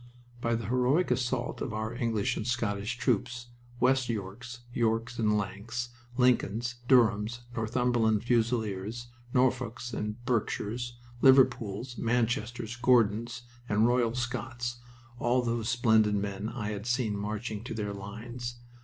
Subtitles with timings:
[0.41, 3.49] By the heroic assault of our English and Scottish troops.
[3.79, 13.43] West Yorks, Yorks and Lancs, Lincolns, Durhams, Northumberland Fusiliers, Norfolks and Berkshires, Liverpools, Manchesters, Gordons,
[13.69, 14.77] and Royal Scots,
[15.19, 18.55] all those splendid men I had seen marching to their lines.